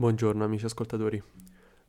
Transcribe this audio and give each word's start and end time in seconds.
Buongiorno 0.00 0.42
amici 0.42 0.64
ascoltatori, 0.64 1.22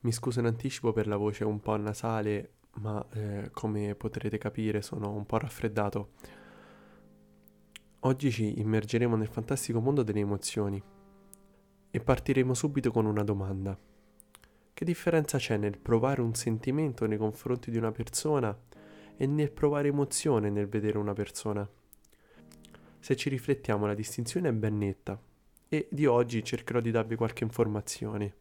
mi 0.01 0.11
scuso 0.11 0.41
in 0.41 0.45
anticipo 0.45 0.91
per 0.91 1.07
la 1.07 1.15
voce 1.15 1.45
un 1.45 1.61
po' 1.61 1.77
nasale, 1.77 2.55
ma 2.81 3.07
eh, 3.13 3.51
come 3.53 3.95
potrete 3.95 4.37
capire 4.37 4.81
sono 4.81 5.13
un 5.13 5.25
po' 5.25 5.37
raffreddato. 5.37 6.09
Oggi 7.99 8.29
ci 8.29 8.59
immergeremo 8.59 9.15
nel 9.15 9.29
fantastico 9.29 9.79
mondo 9.79 10.03
delle 10.03 10.19
emozioni 10.19 10.83
e 11.89 11.99
partiremo 12.01 12.53
subito 12.53 12.91
con 12.91 13.05
una 13.05 13.23
domanda. 13.23 13.79
Che 14.73 14.83
differenza 14.83 15.37
c'è 15.37 15.55
nel 15.55 15.77
provare 15.77 16.19
un 16.19 16.33
sentimento 16.35 17.05
nei 17.05 17.17
confronti 17.17 17.71
di 17.71 17.77
una 17.77 17.93
persona 17.93 18.53
e 19.15 19.25
nel 19.25 19.53
provare 19.53 19.87
emozione 19.87 20.49
nel 20.49 20.67
vedere 20.67 20.97
una 20.97 21.13
persona? 21.13 21.65
Se 22.99 23.15
ci 23.15 23.29
riflettiamo 23.29 23.85
la 23.85 23.95
distinzione 23.95 24.49
è 24.49 24.51
ben 24.51 24.77
netta 24.77 25.17
e 25.73 25.87
di 25.89 26.05
oggi 26.05 26.43
cercherò 26.43 26.81
di 26.81 26.91
darvi 26.91 27.15
qualche 27.15 27.45
informazione. 27.45 28.33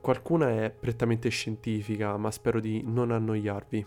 Qualcuna 0.00 0.50
è 0.62 0.70
prettamente 0.70 1.28
scientifica, 1.28 2.16
ma 2.16 2.30
spero 2.30 2.60
di 2.60 2.82
non 2.84 3.10
annoiarvi. 3.10 3.84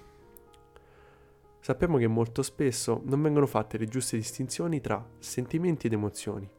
Sappiamo 1.62 1.98
che 1.98 2.08
molto 2.08 2.42
spesso 2.42 3.02
non 3.06 3.22
vengono 3.22 3.46
fatte 3.46 3.78
le 3.78 3.86
giuste 3.86 4.18
distinzioni 4.18 4.82
tra 4.82 5.08
sentimenti 5.20 5.88
ed 5.88 5.94
emozioni. 5.94 6.50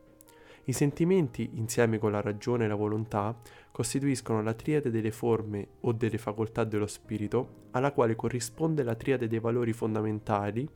I 0.64 0.72
sentimenti, 0.72 1.50
insieme 1.52 1.98
con 1.98 2.12
la 2.12 2.22
ragione 2.22 2.64
e 2.64 2.68
la 2.68 2.74
volontà, 2.74 3.38
costituiscono 3.70 4.42
la 4.42 4.54
triade 4.54 4.90
delle 4.90 5.10
forme 5.10 5.68
o 5.80 5.92
delle 5.92 6.16
facoltà 6.16 6.64
dello 6.64 6.86
spirito, 6.86 7.66
alla 7.72 7.92
quale 7.92 8.16
corrisponde 8.16 8.82
la 8.82 8.94
triade 8.94 9.28
dei 9.28 9.38
valori 9.38 9.74
fondamentali, 9.74 10.66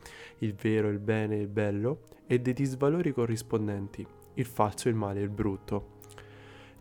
il 0.40 0.54
vero, 0.54 0.90
il 0.90 0.98
bene 0.98 1.36
e 1.36 1.40
il 1.40 1.48
bello, 1.48 2.02
e 2.26 2.40
dei 2.40 2.52
disvalori 2.52 3.12
corrispondenti, 3.12 4.06
il 4.40 4.46
falso, 4.46 4.88
il 4.88 4.94
male 4.94 5.20
e 5.20 5.24
il 5.24 5.30
brutto. 5.30 5.98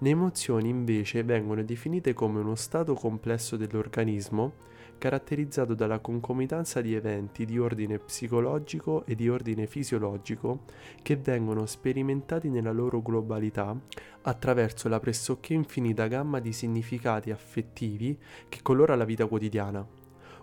Le 0.01 0.09
emozioni 0.09 0.69
invece 0.69 1.23
vengono 1.23 1.61
definite 1.63 2.13
come 2.13 2.39
uno 2.39 2.55
stato 2.55 2.93
complesso 2.93 3.57
dell'organismo 3.57 4.67
caratterizzato 4.99 5.73
dalla 5.73 5.99
concomitanza 5.99 6.81
di 6.81 6.93
eventi 6.93 7.45
di 7.45 7.57
ordine 7.57 7.97
psicologico 7.97 9.05
e 9.05 9.15
di 9.15 9.27
ordine 9.27 9.65
fisiologico 9.65 10.65
che 11.01 11.15
vengono 11.15 11.65
sperimentati 11.65 12.49
nella 12.49 12.71
loro 12.71 13.01
globalità 13.01 13.75
attraverso 14.21 14.87
la 14.89 14.99
pressoché 14.99 15.53
infinita 15.53 16.07
gamma 16.07 16.39
di 16.39 16.53
significati 16.53 17.31
affettivi 17.31 18.17
che 18.47 18.59
colora 18.61 18.95
la 18.95 19.05
vita 19.05 19.25
quotidiana. 19.25 19.85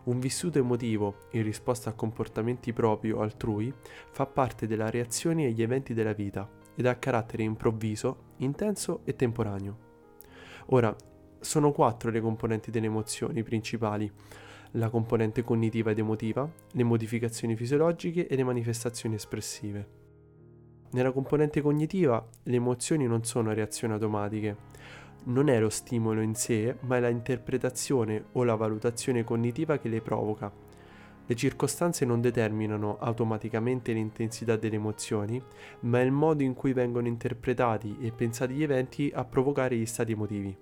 Un 0.05 0.19
vissuto 0.21 0.59
emotivo, 0.59 1.29
in 1.33 1.43
risposta 1.43 1.91
a 1.91 1.95
comportamenti 1.95 2.73
propri 2.73 3.11
o 3.11 3.21
altrui, 3.21 3.73
fa 4.11 4.27
parte 4.27 4.67
della 4.67 4.91
reazione 4.91 5.47
agli 5.47 5.63
eventi 5.63 5.95
della 5.95 6.13
vita 6.13 6.65
ed 6.77 6.87
ha 6.87 6.97
carattere 6.97 7.43
improvviso, 7.43 8.35
intenso 8.39 9.01
e 9.05 9.17
temporaneo. 9.17 9.85
Ora, 10.67 10.95
sono 11.41 11.73
quattro 11.73 12.11
le 12.11 12.21
componenti 12.21 12.71
delle 12.71 12.87
emozioni 12.87 13.43
principali, 13.43 14.11
la 14.73 14.91
componente 14.91 15.43
cognitiva 15.43 15.91
ed 15.91 15.99
emotiva, 15.99 16.49
le 16.73 16.85
modificazioni 16.85 17.57
fisiologiche 17.57 18.27
e 18.27 18.37
le 18.37 18.45
manifestazioni 18.45 19.15
espressive. 19.15 19.89
Nella 20.91 21.13
componente 21.13 21.61
cognitiva 21.61 22.25
le 22.45 22.57
emozioni 22.57 23.07
non 23.07 23.25
sono 23.25 23.53
reazioni 23.53 23.95
automatiche, 23.95 24.57
non 25.25 25.49
è 25.49 25.59
lo 25.59 25.71
stimolo 25.71 26.21
in 26.21 26.35
sé, 26.35 26.77
ma 26.81 26.97
è 26.97 27.01
la 27.01 27.09
interpretazione 27.09 28.27
o 28.33 28.45
la 28.45 28.55
valutazione 28.55 29.25
cognitiva 29.25 29.79
che 29.79 29.89
le 29.89 30.01
provoca 30.01 30.66
le 31.27 31.35
circostanze 31.35 32.05
non 32.05 32.21
determinano 32.21 32.99
automaticamente 32.99 33.93
l'intensità 33.93 34.57
delle 34.57 34.77
emozioni, 34.77 35.43
ma 35.81 36.01
è 36.01 36.05
il 36.05 36.13
modo 36.13 36.45
in 36.45 36.55
cui 36.55 36.73
vengono 36.73 37.09
interpretati 37.09 37.97
e 38.01 38.13
pensati 38.13 38.55
gli 38.55 38.63
eventi 38.63 39.11
a 39.13 39.25
provocare 39.25 39.77
gli 39.77 39.87
stati 39.87 40.13
emotivi. 40.13 40.57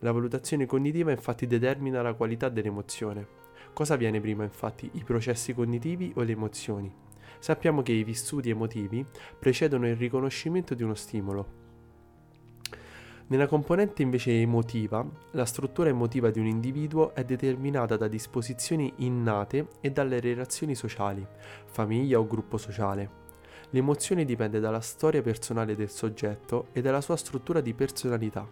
La 0.00 0.12
valutazione 0.12 0.66
cognitiva 0.66 1.10
infatti 1.10 1.46
determina 1.46 2.02
la 2.02 2.12
qualità 2.12 2.50
dell'emozione. 2.50 3.26
Cosa 3.72 3.96
viene 3.96 4.20
prima 4.20 4.44
infatti, 4.44 4.90
i 4.92 5.04
processi 5.04 5.54
cognitivi 5.54 6.12
o 6.16 6.22
le 6.22 6.32
emozioni? 6.32 6.94
Sappiamo 7.38 7.82
che 7.82 7.92
i 7.92 8.04
vissuti 8.04 8.50
emotivi 8.50 9.04
precedono 9.38 9.88
il 9.88 9.96
riconoscimento 9.96 10.74
di 10.74 10.82
uno 10.82 10.94
stimolo, 10.94 11.67
nella 13.28 13.46
componente 13.46 14.00
invece 14.00 14.40
emotiva, 14.40 15.06
la 15.32 15.44
struttura 15.44 15.90
emotiva 15.90 16.30
di 16.30 16.38
un 16.38 16.46
individuo 16.46 17.14
è 17.14 17.24
determinata 17.24 17.98
da 17.98 18.08
disposizioni 18.08 18.90
innate 18.96 19.68
e 19.82 19.90
dalle 19.90 20.18
relazioni 20.18 20.74
sociali, 20.74 21.26
famiglia 21.66 22.18
o 22.18 22.26
gruppo 22.26 22.56
sociale. 22.56 23.26
L'emozione 23.70 24.24
dipende 24.24 24.60
dalla 24.60 24.80
storia 24.80 25.20
personale 25.20 25.76
del 25.76 25.90
soggetto 25.90 26.68
e 26.72 26.80
dalla 26.80 27.02
sua 27.02 27.16
struttura 27.16 27.60
di 27.60 27.74
personalità. 27.74 28.48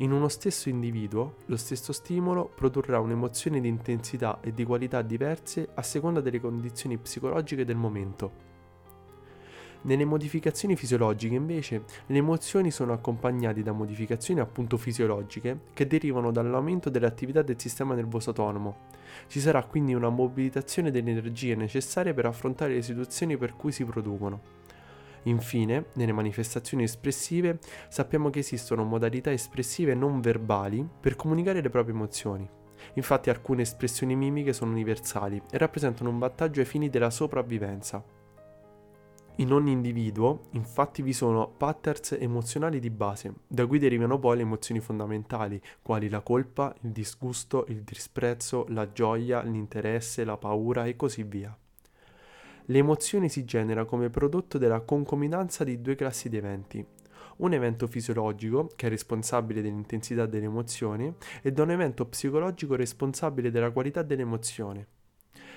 In 0.00 0.12
uno 0.12 0.28
stesso 0.28 0.68
individuo, 0.68 1.36
lo 1.46 1.56
stesso 1.56 1.94
stimolo 1.94 2.50
produrrà 2.54 3.00
un'emozione 3.00 3.62
di 3.62 3.68
intensità 3.68 4.40
e 4.42 4.52
di 4.52 4.64
qualità 4.64 5.00
diverse 5.00 5.70
a 5.72 5.80
seconda 5.80 6.20
delle 6.20 6.38
condizioni 6.38 6.98
psicologiche 6.98 7.64
del 7.64 7.76
momento. 7.76 8.55
Nelle 9.82 10.04
modificazioni 10.04 10.74
fisiologiche 10.74 11.34
invece 11.34 11.84
le 12.06 12.18
emozioni 12.18 12.70
sono 12.70 12.92
accompagnate 12.92 13.62
da 13.62 13.72
modificazioni 13.72 14.40
appunto 14.40 14.76
fisiologiche 14.76 15.60
che 15.72 15.86
derivano 15.86 16.32
dall'aumento 16.32 16.90
delle 16.90 17.06
attività 17.06 17.42
del 17.42 17.60
sistema 17.60 17.94
nervoso 17.94 18.30
autonomo. 18.30 18.94
Ci 19.28 19.40
sarà 19.40 19.64
quindi 19.64 19.94
una 19.94 20.08
mobilitazione 20.08 20.90
delle 20.90 21.10
energie 21.10 21.54
necessarie 21.54 22.14
per 22.14 22.26
affrontare 22.26 22.74
le 22.74 22.82
situazioni 22.82 23.36
per 23.36 23.54
cui 23.54 23.72
si 23.72 23.84
producono. 23.84 24.54
Infine, 25.24 25.86
nelle 25.94 26.12
manifestazioni 26.12 26.84
espressive 26.84 27.58
sappiamo 27.88 28.30
che 28.30 28.40
esistono 28.40 28.84
modalità 28.84 29.32
espressive 29.32 29.94
non 29.94 30.20
verbali 30.20 30.86
per 31.00 31.16
comunicare 31.16 31.60
le 31.60 31.70
proprie 31.70 31.94
emozioni. 31.94 32.48
Infatti 32.94 33.30
alcune 33.30 33.62
espressioni 33.62 34.14
mimiche 34.14 34.52
sono 34.52 34.70
universali 34.70 35.40
e 35.50 35.58
rappresentano 35.58 36.10
un 36.10 36.18
vantaggio 36.18 36.60
ai 36.60 36.66
fini 36.66 36.88
della 36.88 37.10
sopravvivenza. 37.10 38.15
In 39.38 39.52
ogni 39.52 39.70
individuo, 39.70 40.46
infatti, 40.52 41.02
vi 41.02 41.12
sono 41.12 41.46
patterns 41.46 42.12
emozionali 42.18 42.80
di 42.80 42.88
base, 42.88 43.34
da 43.46 43.66
cui 43.66 43.78
derivano 43.78 44.18
poi 44.18 44.36
le 44.36 44.42
emozioni 44.42 44.80
fondamentali, 44.80 45.60
quali 45.82 46.08
la 46.08 46.22
colpa, 46.22 46.74
il 46.80 46.90
disgusto, 46.90 47.66
il 47.68 47.82
disprezzo, 47.82 48.64
la 48.70 48.90
gioia, 48.90 49.42
l'interesse, 49.42 50.24
la 50.24 50.38
paura 50.38 50.86
e 50.86 50.96
così 50.96 51.22
via. 51.22 51.54
L'emozione 52.68 53.28
si 53.28 53.44
genera 53.44 53.84
come 53.84 54.08
prodotto 54.08 54.56
della 54.56 54.80
concomitanza 54.80 55.64
di 55.64 55.82
due 55.82 55.96
classi 55.96 56.30
di 56.30 56.38
eventi. 56.38 56.82
Un 57.36 57.52
evento 57.52 57.86
fisiologico, 57.86 58.70
che 58.74 58.86
è 58.86 58.88
responsabile 58.88 59.60
dell'intensità 59.60 60.24
dell'emozione, 60.24 61.16
e 61.42 61.52
da 61.52 61.62
un 61.62 61.72
evento 61.72 62.06
psicologico 62.06 62.74
responsabile 62.74 63.50
della 63.50 63.70
qualità 63.70 64.00
dell'emozione. 64.00 64.86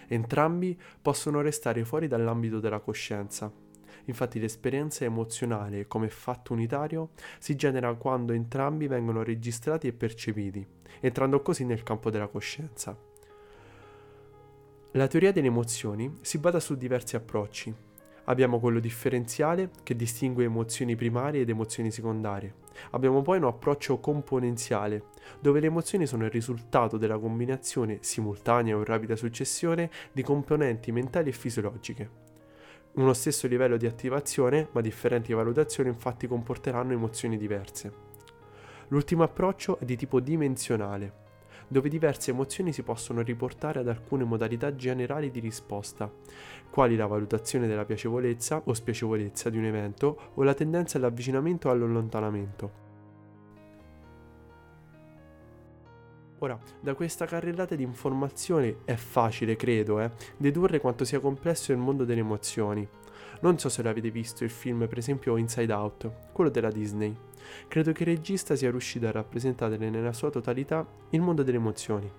Entrambi 0.09 0.77
possono 1.01 1.39
restare 1.39 1.85
fuori 1.85 2.07
dall'ambito 2.07 2.59
della 2.59 2.79
coscienza. 2.79 3.67
Infatti 4.09 4.39
l'esperienza 4.39 5.05
emozionale 5.05 5.87
come 5.87 6.09
fatto 6.09 6.53
unitario 6.53 7.11
si 7.37 7.55
genera 7.55 7.93
quando 7.93 8.33
entrambi 8.33 8.87
vengono 8.87 9.21
registrati 9.21 9.85
e 9.85 9.93
percepiti, 9.93 10.65
entrando 10.99 11.41
così 11.43 11.63
nel 11.63 11.83
campo 11.83 12.09
della 12.09 12.27
coscienza. 12.27 12.97
La 14.93 15.05
teoria 15.05 15.31
delle 15.31 15.47
emozioni 15.47 16.17
si 16.21 16.39
basa 16.39 16.59
su 16.59 16.75
diversi 16.75 17.15
approcci. 17.15 17.71
Abbiamo 18.25 18.59
quello 18.59 18.79
differenziale 18.79 19.69
che 19.83 19.95
distingue 19.95 20.43
emozioni 20.43 20.95
primarie 20.95 21.41
ed 21.41 21.49
emozioni 21.49 21.91
secondarie. 21.91 22.55
Abbiamo 22.91 23.21
poi 23.21 23.37
un 23.37 23.45
approccio 23.45 23.99
componenziale, 23.99 25.05
dove 25.39 25.59
le 25.59 25.67
emozioni 25.67 26.07
sono 26.07 26.25
il 26.25 26.31
risultato 26.31 26.97
della 26.97 27.19
combinazione 27.19 27.99
simultanea 28.01 28.75
o 28.75 28.83
rapida 28.83 29.15
successione 29.15 29.91
di 30.11 30.23
componenti 30.23 30.91
mentali 30.91 31.29
e 31.29 31.33
fisiologiche. 31.33 32.28
Uno 32.99 33.13
stesso 33.13 33.47
livello 33.47 33.77
di 33.77 33.85
attivazione, 33.85 34.67
ma 34.73 34.81
differenti 34.81 35.31
valutazioni 35.31 35.87
infatti 35.87 36.27
comporteranno 36.27 36.91
emozioni 36.91 37.37
diverse. 37.37 37.93
L'ultimo 38.89 39.23
approccio 39.23 39.79
è 39.79 39.85
di 39.85 39.95
tipo 39.95 40.19
dimensionale, 40.19 41.13
dove 41.69 41.87
diverse 41.87 42.31
emozioni 42.31 42.73
si 42.73 42.83
possono 42.83 43.21
riportare 43.21 43.79
ad 43.79 43.87
alcune 43.87 44.25
modalità 44.25 44.75
generali 44.75 45.31
di 45.31 45.39
risposta, 45.39 46.11
quali 46.69 46.97
la 46.97 47.07
valutazione 47.07 47.67
della 47.67 47.85
piacevolezza 47.85 48.63
o 48.65 48.73
spiacevolezza 48.73 49.49
di 49.49 49.57
un 49.57 49.63
evento 49.63 50.31
o 50.33 50.43
la 50.43 50.53
tendenza 50.53 50.97
all'avvicinamento 50.97 51.69
o 51.69 51.71
all'allontanamento. 51.71 52.88
Ora, 56.41 56.57
da 56.79 56.93
questa 56.93 57.25
carrellata 57.25 57.75
di 57.75 57.83
informazioni 57.83 58.73
è 58.85 58.95
facile, 58.95 59.57
credo, 59.57 59.99
eh, 59.99 60.09
dedurre 60.37 60.79
quanto 60.79 61.03
sia 61.03 61.19
complesso 61.19 61.73
il 61.73 61.77
mondo 61.77 62.05
delle 62.05 62.21
emozioni. 62.21 62.87
Non 63.41 63.59
so 63.59 63.67
se 63.67 63.83
l'avete 63.83 64.09
visto 64.09 64.45
il 64.45 64.49
film, 64.49 64.87
per 64.87 64.97
esempio 64.97 65.35
Inside 65.35 65.73
Out, 65.73 66.11
quello 66.31 66.49
della 66.49 66.71
Disney. 66.71 67.13
Credo 67.67 67.91
che 67.91 68.03
il 68.03 68.15
regista 68.15 68.55
sia 68.55 68.71
riuscito 68.71 69.05
a 69.07 69.11
rappresentare 69.11 69.75
nella 69.77 70.13
sua 70.13 70.29
totalità 70.29 70.87
il 71.09 71.19
mondo 71.19 71.43
delle 71.43 71.57
emozioni. 71.57 72.09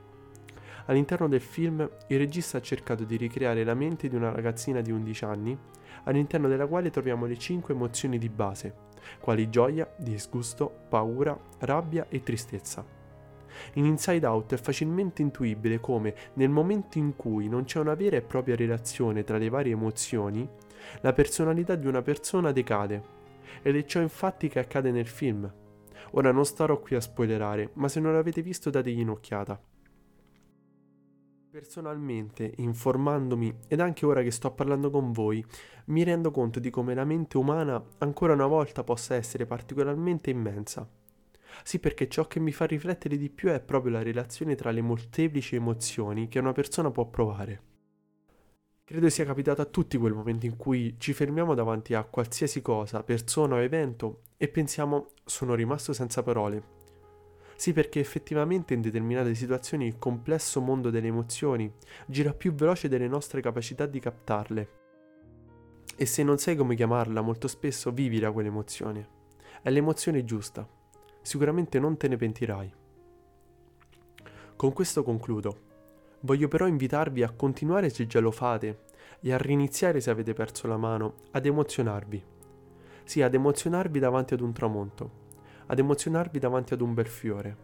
All'interno 0.87 1.27
del 1.27 1.41
film 1.41 1.89
il 2.09 2.19
regista 2.19 2.59
ha 2.59 2.63
cercato 2.63 3.05
di 3.05 3.17
ricreare 3.17 3.65
la 3.65 3.75
mente 3.75 4.09
di 4.09 4.17
una 4.17 4.33
ragazzina 4.33 4.83
di 4.83 4.91
11 4.91 5.25
anni, 5.25 5.59
all'interno 6.05 6.49
della 6.49 6.67
quale 6.67 6.91
troviamo 6.91 7.25
le 7.25 7.39
5 7.39 7.73
emozioni 7.73 8.19
di 8.19 8.29
base, 8.29 8.75
quali 9.19 9.49
gioia, 9.49 9.91
disgusto, 9.97 10.71
paura, 10.91 11.39
rabbia 11.61 12.07
e 12.11 12.23
tristezza. 12.23 13.00
In 13.75 13.85
Inside 13.85 14.27
Out 14.27 14.55
è 14.55 14.57
facilmente 14.57 15.23
intuibile 15.23 15.81
come, 15.81 16.15
nel 16.35 16.51
momento 16.51 16.99
in 16.99 17.17
cui 17.17 17.49
non 17.49 17.65
c'è 17.65 17.79
una 17.79 17.95
vera 17.95 18.17
e 18.17 18.23
propria 18.23 18.57
relazione 18.57 19.25
tra 19.25 19.39
le 19.39 19.49
varie 19.49 19.73
emozioni, 19.73 20.49
la 21.01 21.13
personalità 21.13 21.75
di 21.75 21.87
una 21.87 22.03
persona 22.03 22.53
decade. 22.53 23.19
Ed 23.63 23.77
è 23.77 23.85
ciò 23.85 24.01
infatti 24.01 24.49
che 24.49 24.59
accade 24.59 24.91
nel 24.91 25.07
film. 25.07 25.53
Ora 26.13 26.33
non 26.33 26.45
starò 26.45 26.81
qui 26.81 26.97
a 26.97 27.01
spoilerare, 27.01 27.71
ma 27.75 27.89
se 27.89 28.01
non 28.01 28.13
l'avete 28.13 28.43
visto 28.43 28.71
dategli 28.71 29.03
un'occhiata. 29.03 29.61
Personalmente, 31.51 32.53
informandomi 32.59 33.53
ed 33.67 33.81
anche 33.81 34.07
ora 34.07 34.23
che 34.23 34.31
sto 34.31 34.53
parlando 34.53 34.89
con 34.89 35.11
voi, 35.11 35.45
mi 35.87 36.05
rendo 36.05 36.31
conto 36.31 36.61
di 36.61 36.71
come 36.71 36.95
la 36.95 37.05
mente 37.05 37.39
umana 37.39 37.83
ancora 37.99 38.35
una 38.35 38.47
volta 38.47 38.85
possa 38.85 39.17
essere 39.17 39.47
particolarmente 39.47 40.31
immensa. 40.31 40.89
Sì, 41.63 41.79
perché 41.79 42.09
ciò 42.09 42.27
che 42.27 42.41
mi 42.41 42.53
fa 42.53 42.67
riflettere 42.67 43.17
di 43.17 43.31
più 43.31 43.51
è 43.51 43.61
proprio 43.61 43.93
la 43.93 44.03
relazione 44.03 44.55
tra 44.55 44.71
le 44.71 44.81
molteplici 44.81 45.57
emozioni 45.57 46.29
che 46.29 46.39
una 46.39 46.53
persona 46.53 46.91
può 46.91 47.07
provare. 47.07 47.63
Credo 48.85 49.09
sia 49.09 49.25
capitato 49.25 49.63
a 49.63 49.67
tutti 49.67 49.97
quel 49.97 50.15
momento 50.15 50.47
in 50.47 50.57
cui 50.57 50.97
ci 50.99 51.13
fermiamo 51.13 51.55
davanti 51.55 51.95
a 51.95 52.03
qualsiasi 52.05 52.61
cosa, 52.61 53.03
persona 53.03 53.55
o 53.55 53.61
evento 53.61 54.23
e 54.37 54.49
pensiamo 54.49 55.11
sono 55.25 55.55
rimasto 55.55 55.93
senza 55.93 56.23
parole 56.23 56.79
sì, 57.61 57.75
perché 57.75 58.01
effettivamente 58.01 58.73
in 58.73 58.81
determinate 58.81 59.35
situazioni 59.35 59.87
il 59.87 59.99
complesso 59.99 60.63
mondo 60.63 60.89
delle 60.89 61.09
emozioni 61.09 61.71
gira 62.07 62.33
più 62.33 62.55
veloce 62.55 62.89
delle 62.89 63.07
nostre 63.07 63.43
capacità 63.43 63.85
di 63.85 64.01
captarle. 64.01 64.69
E 65.95 66.07
se 66.07 66.23
non 66.23 66.39
sai 66.39 66.57
come 66.57 66.75
chiamarla, 66.75 67.21
molto 67.21 67.49
spesso 67.49 67.91
vivila 67.91 68.33
quell'emozione. 68.33 69.09
È 69.61 69.69
l'emozione 69.69 70.25
giusta. 70.25 70.67
Sicuramente 71.23 71.79
non 71.79 71.97
te 71.97 72.09
ne 72.09 72.17
pentirai. 72.17 72.73
Con 74.57 74.73
questo 74.73 75.03
concludo. 75.03 75.69
Voglio 76.21 76.49
però 76.49 76.67
invitarvi 76.67 77.23
a 77.23 77.31
continuare 77.31 77.89
se 77.89 78.07
già 78.07 78.21
lo 78.21 78.31
fate 78.31 78.85
e 79.21 79.33
a 79.33 79.39
riniziare 79.39 80.01
se 80.01 80.11
avete 80.11 80.33
perso 80.33 80.67
la 80.67 80.77
mano, 80.77 81.15
ad 81.31 81.47
emozionarvi. 81.47 82.23
Sì, 83.05 83.23
ad 83.23 83.35
emozionarvi 83.35 83.99
davanti 83.99 84.35
ad 84.35 84.41
un 84.41 84.53
tramonto 84.53 85.21
ad 85.71 85.79
emozionarvi 85.79 86.41
davanti 86.41 86.75
ad 86.75 86.81
un 86.81 86.95
bel 86.95 87.07
fiore, 87.07 87.57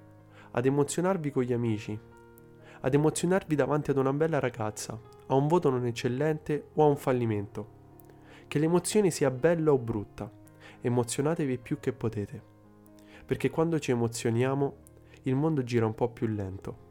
ad 0.52 0.64
emozionarvi 0.64 1.32
con 1.32 1.42
gli 1.42 1.52
amici, 1.52 1.98
ad 2.80 2.94
emozionarvi 2.94 3.56
davanti 3.56 3.90
ad 3.90 3.96
una 3.96 4.12
bella 4.12 4.38
ragazza, 4.38 4.96
a 5.26 5.34
un 5.34 5.48
voto 5.48 5.70
non 5.70 5.84
eccellente 5.86 6.68
o 6.74 6.84
a 6.84 6.86
un 6.86 6.96
fallimento. 6.96 7.74
Che 8.46 8.60
l'emozione 8.60 9.10
sia 9.10 9.28
bella 9.32 9.72
o 9.72 9.78
brutta, 9.78 10.30
emozionatevi 10.80 11.58
più 11.58 11.80
che 11.80 11.92
potete, 11.92 12.54
perché 13.26 13.50
quando 13.50 13.78
ci 13.78 13.90
emozioniamo 13.90 14.76
il 15.22 15.34
mondo 15.34 15.64
gira 15.64 15.84
un 15.84 15.94
po' 15.94 16.08
più 16.08 16.28
lento. 16.28 16.85